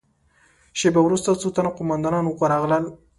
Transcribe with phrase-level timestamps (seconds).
[0.79, 2.85] شېبه وروسته څو تنه قوماندانان ورغلل.